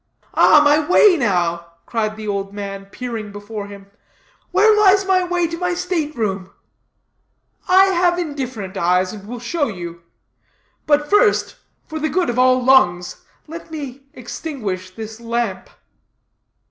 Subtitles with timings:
[0.33, 3.85] "Ah, my way now," cried the old man, peering before him,
[4.49, 6.49] "where lies my way to my state room?"
[7.67, 10.01] "I have indifferent eyes, and will show you;
[10.87, 15.69] but, first, for the good of all lungs, let me extinguish this lamp."